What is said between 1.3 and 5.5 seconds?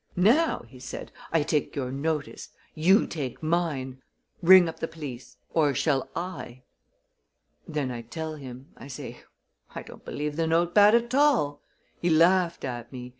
'I take your notice! You take mine! Ring up the police!